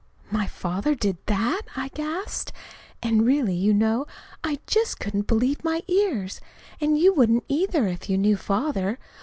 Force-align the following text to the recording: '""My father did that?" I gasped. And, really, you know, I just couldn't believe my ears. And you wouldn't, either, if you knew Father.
'""My 0.31 0.47
father 0.47 0.95
did 0.95 1.17
that?" 1.27 1.61
I 1.75 1.89
gasped. 1.89 2.51
And, 3.03 3.23
really, 3.23 3.53
you 3.53 3.71
know, 3.71 4.07
I 4.43 4.57
just 4.65 4.99
couldn't 4.99 5.27
believe 5.27 5.63
my 5.63 5.83
ears. 5.87 6.41
And 6.81 6.97
you 6.97 7.13
wouldn't, 7.13 7.43
either, 7.47 7.85
if 7.85 8.09
you 8.09 8.17
knew 8.17 8.35
Father. 8.35 8.97